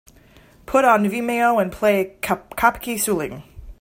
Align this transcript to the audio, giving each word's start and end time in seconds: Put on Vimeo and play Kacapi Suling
Put 0.65 0.83
on 0.83 1.03
Vimeo 1.05 1.61
and 1.61 1.71
play 1.71 2.17
Kacapi 2.23 2.95
Suling 2.95 3.43